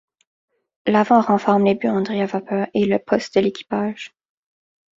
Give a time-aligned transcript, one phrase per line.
[0.87, 4.15] L’avant renferme les buanderies à vapeur et le poste de l’équipage.